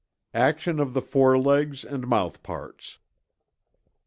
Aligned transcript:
ACTION 0.33 0.79
OF 0.79 0.95
THE 0.95 1.01
FORELEGS 1.03 1.83
AND 1.85 2.07
MOUTHPARTS. 2.07 2.97